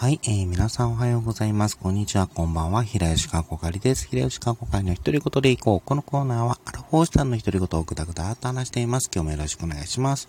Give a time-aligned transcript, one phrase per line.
[0.00, 1.76] はい、えー、皆さんおはようございます。
[1.76, 2.84] こんにちは、こんばんは。
[2.84, 4.06] 平吉川こかりです。
[4.06, 5.80] 平吉川こかりの一人言でいこう。
[5.84, 9.10] このコーナーは、アルフォーシタンの一人言をぐだぐだと話しています。
[9.12, 10.28] 今日もよろしくお願いします。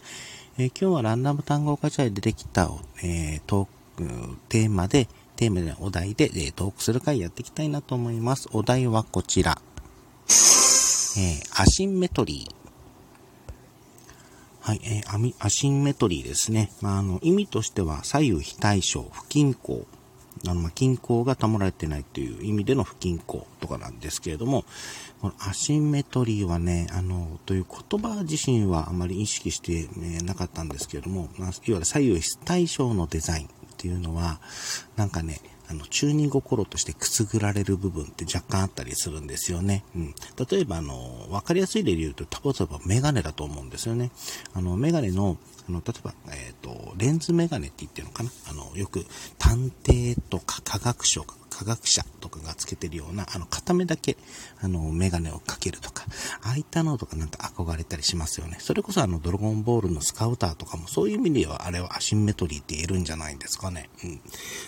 [0.57, 2.67] えー、今日はランダム単語ガチャで出てきた、
[3.03, 8.49] えー、トーク、テーマで、テーマでお題で、えー、トークする回やっていきたいなと思います。
[8.53, 9.61] お題はこちら。
[10.25, 12.58] えー、アシンメトリー。
[14.69, 16.69] はい、えー、ア、シンメトリーですね。
[16.81, 19.87] まあ、あの、意味としては、左右非対称、不均衡。
[20.45, 24.65] あの、まあ、均衡が保られてないという意味での不均衡とかなんですけれども、
[25.21, 34.39] このアシンメトリーはね、あの、という言葉自身はあまり意識して、ね、なかったんですけれども、まあ、いわゆる左右非対称のデザインっていうのは、
[34.97, 39.85] なんかね、あの、中二心としてくすぐられる部分って若干あったりするんですよね。
[39.95, 40.15] うん。
[40.49, 44.11] 例えば、あの、わかりやすい例で言うと、例えばメガネだと思うんですよね。
[44.53, 45.37] あの、メガネの、
[45.67, 48.31] あの、例えば、えっ、ー、と、レンズメガネって言ってるのかな？
[48.49, 49.05] あの、よく
[49.37, 51.23] 探偵とか科学書
[51.59, 54.15] 科学者とかがつけてるような、あの、片目だけ、
[54.61, 56.05] あの、メガネをかけるとか、
[56.41, 58.55] ああいったのとかなんか憧れたりしますよね。
[58.61, 63.89] それこそあの、ドラゴンボールのスカウターとかも、そういう意味では、あれはアシンメトリーって言えるんじゃないんですかね。
[64.05, 64.21] うん。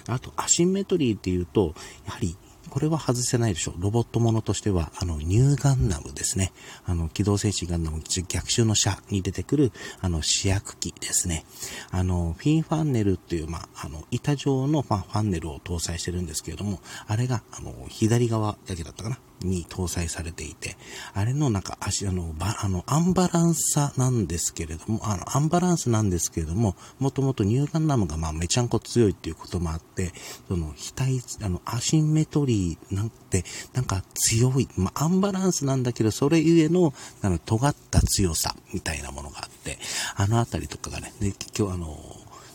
[0.08, 1.76] あと、アシンメトリーって言うと、
[2.06, 2.36] やはり、
[2.70, 3.76] これは外せないでしょう。
[3.80, 6.52] ロボットものとしては、あの、ニューガンナムですね。
[6.86, 11.46] あの、機動戦士ガンダム逆襲の車に出てくる、あの、試薬機ですね。
[11.90, 19.18] あの、フィンファンネルっていう、まあ、あの、板状のファンネルを搭載してるんですけれども、あれが、あの、左側だけだったかな。
[19.44, 20.78] に搭載されていて、
[21.14, 30.12] あれのなんか足、あの、ば、あの、アンバランスなんですけれども、あの、アンバランスなんですけれども、もともとニューガンダムがまあめちゃんこ強いっていうこともあって、
[30.48, 39.78] その、額、あの、アシンメトリーなんて、なんか強い、まあ、アンバランスなんだけど、それゆえの、あの、尖った強さみたいなものがあって、
[40.16, 41.98] あのあたりとかがね、で、今日あの、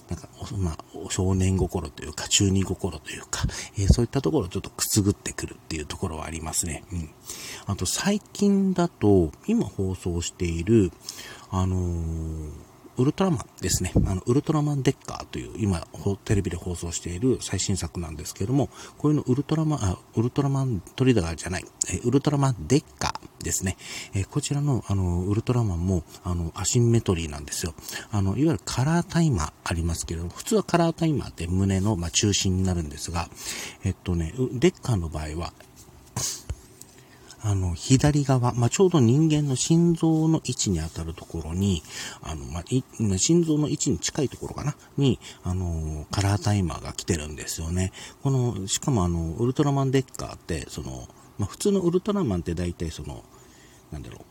[0.08, 0.78] なんか、まあ、
[1.10, 3.42] 少年心というか、中二心というか、
[3.76, 6.84] えー、そういったところをちょっとくすぐってくるっていうところはありますね。
[6.92, 7.10] うん。
[7.66, 10.92] あと、最近だと、今放送している、
[11.50, 12.66] あのー
[12.98, 13.92] ウルトラマンですね。
[14.06, 15.86] あの、ウルトラマンデッカーという、今、
[16.24, 23.76] テレビで放送している最新作なんですけども、こういうのウルトラマン、あ、ウルトラマントリダーじゃない、えウルトラマンデッカーですね。
[24.14, 27.74] えこちらの、あの、ウルトラマンも、あの、アシンメトリーなんですよ。
[28.10, 33.28] あの、いわゆるカラータイマーありますけれども、普通はカラータイマーって胸の、まあ、中心になるんですが、
[33.84, 35.52] えっとね、デッカーの場合は、
[37.46, 41.82] あの、左側、まあ、ちょうど人間の心臓の位置に当たるところに、
[42.20, 47.92] あの、まあ、心臓の位置に近いところかな、に、あの、カラータイマーが来てるんですよね。
[48.24, 51.06] この、しかもあの、ウルトラマンデッカーって、その、
[51.38, 53.24] まあ、普通のウルトラマンって大体その、
[53.92, 54.24] なんだろう、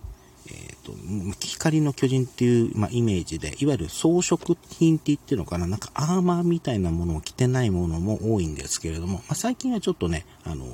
[0.48, 10.66] えっ、ー、と、光の巨人っていう、まあ、イメージで、いわゆる装飾品って言ってるのかな、なんかアーマーみたいなものを着てないものも多いんですけれども、まあ、最近はちょっとね、あの、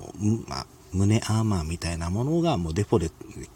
[0.47, 3.09] まあ、胸アーマーみたいなものがもうデフォで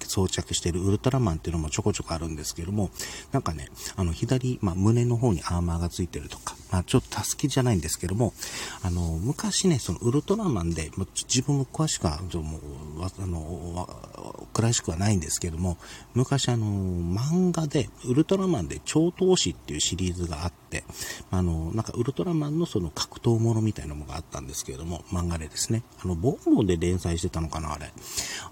[0.08, 2.90] 装着してるウルトラマンっていうのもちょこちょこあるんですけども、
[3.32, 8.34] なんかね、あの左、まあ、胸の方にアーマーがついてるとか、まあ、ちょっとタスキじゃないんですけども、
[8.82, 15.78] あの、昔ね、そのウルトラマンで、自分も詳しくは、もう、あの、詳しくはないんですけども、
[16.14, 20.86] 昔あの、漫画で、ウルトラマンで超闘士っていうシリーズがあって、
[21.30, 27.92] あの、なんかウルトラマンのその格闘ものみたいなのがあったんですけれども、漫画でですね、あの、ボンボンで連載してたのかな、あれ。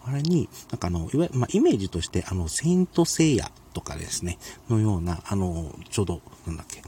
[0.06, 4.38] あれに、なんかあの、いわゆる、まあ、イメージとして、あの、セイントセイヤとかですね、
[4.70, 6.82] のような、あの、ちょうど、なんだっけ、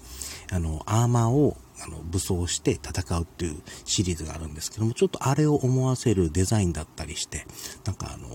[0.51, 7.45] あの、アーマーをあの武装して戦うっていうシリーズがあるんですけども、ちょっとあれを思わせるデザインだったりして、
[7.83, 8.29] なんかあの、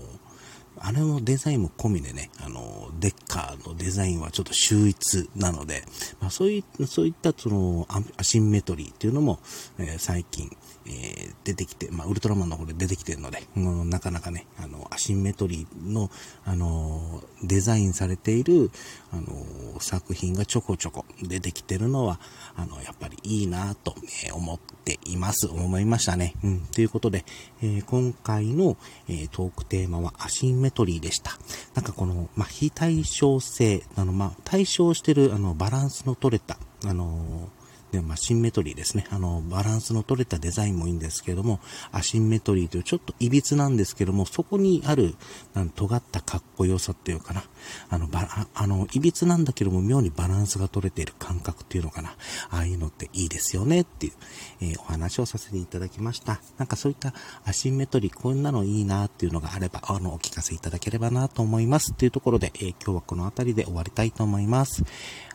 [0.83, 5.83] あれのデザインも込みでね、あの、デッカーのデザインはちょっと秀逸なので、
[6.19, 7.87] まあ、そういそういったその
[8.17, 9.39] アシンメトリーっていうのも、
[9.77, 10.49] えー、最近、
[10.87, 16.09] えー、出てきて、まあ、ウルトラマンの方で出てきてるので、うん、なかなかね、あの、アシンメトリーの、
[16.45, 18.71] あの、デザインされている、
[19.11, 22.19] あの、作品がちょこちょこ出てきてるのは、
[22.55, 23.93] あの、やっぱりいいなと、
[24.25, 25.47] えー、思っています。
[25.47, 26.35] 思いましたね。
[26.43, 26.59] うん。
[26.73, 27.25] ということで、
[27.61, 28.77] えー、今回の、
[29.07, 31.31] えトークテーマはアシンメトリーでした。
[31.73, 37.49] なんかこの、まあ、非対称性、あの、まあ、対称してる、あの、バランスの取れた、あの
[37.91, 39.05] で、まあ、シンメトリーですね。
[39.09, 41.59] あの、バランスの取れたデザインもいいんですけども、
[41.91, 45.15] アシンメトリーというちょっと歪なんですけども、そこにある、
[45.53, 47.43] なん尖ったかっこよさっていうかな。
[47.89, 52.15] あの、ば、あの、歪なんだけども、妙にバランスが取れている感覚っていうのかな。
[52.49, 54.13] ああいうのっていいですよねっていう、
[54.61, 56.39] えー、お話をさせていただきました。
[56.57, 57.13] なんかそういった
[57.43, 61.91] アシンメトリー、こんなのいいなっていうのがあれば、あの、お聞かせいただければなと思います。
[61.91, 64.83] っていうところで、えー、今日はこの辺りで終わりたいと思います。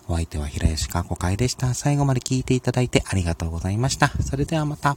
[0.09, 1.75] お相手は平吉かこかえでした。
[1.75, 4.09] 最後まで聞いていただいてありがとうございました。
[4.23, 4.97] それではまた。